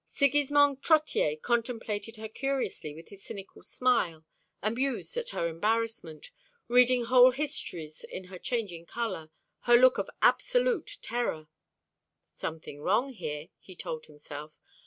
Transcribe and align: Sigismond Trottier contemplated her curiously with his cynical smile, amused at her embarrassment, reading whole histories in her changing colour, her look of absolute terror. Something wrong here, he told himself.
Sigismond 0.07 0.81
Trottier 0.81 1.39
contemplated 1.39 2.15
her 2.15 2.27
curiously 2.27 2.91
with 2.95 3.09
his 3.09 3.23
cynical 3.23 3.61
smile, 3.61 4.25
amused 4.63 5.15
at 5.15 5.29
her 5.29 5.47
embarrassment, 5.47 6.31
reading 6.67 7.05
whole 7.05 7.29
histories 7.29 8.03
in 8.05 8.23
her 8.23 8.39
changing 8.39 8.87
colour, 8.87 9.29
her 9.59 9.77
look 9.77 9.99
of 9.99 10.09
absolute 10.23 10.97
terror. 11.03 11.49
Something 12.35 12.81
wrong 12.81 13.13
here, 13.13 13.49
he 13.59 13.75
told 13.75 14.07
himself. 14.07 14.53